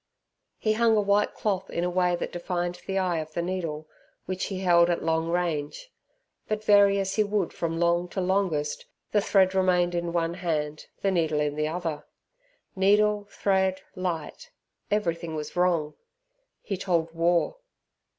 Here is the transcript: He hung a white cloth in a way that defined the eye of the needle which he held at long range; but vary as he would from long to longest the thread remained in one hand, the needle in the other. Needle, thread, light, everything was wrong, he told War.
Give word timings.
He 0.57 0.73
hung 0.73 0.97
a 0.97 1.01
white 1.01 1.35
cloth 1.35 1.69
in 1.69 1.83
a 1.83 1.89
way 1.91 2.15
that 2.15 2.31
defined 2.31 2.81
the 2.87 2.97
eye 2.97 3.19
of 3.19 3.33
the 3.33 3.41
needle 3.43 3.87
which 4.25 4.45
he 4.45 4.61
held 4.61 4.89
at 4.89 5.03
long 5.03 5.29
range; 5.29 5.91
but 6.47 6.63
vary 6.63 6.97
as 6.97 7.17
he 7.17 7.23
would 7.23 7.53
from 7.53 7.79
long 7.79 8.07
to 8.07 8.19
longest 8.19 8.87
the 9.11 9.21
thread 9.21 9.53
remained 9.53 9.93
in 9.93 10.11
one 10.11 10.33
hand, 10.33 10.87
the 11.03 11.11
needle 11.11 11.39
in 11.39 11.53
the 11.53 11.67
other. 11.67 12.07
Needle, 12.75 13.27
thread, 13.29 13.81
light, 13.95 14.49
everything 14.89 15.35
was 15.35 15.55
wrong, 15.55 15.93
he 16.63 16.77
told 16.77 17.13
War. 17.13 17.57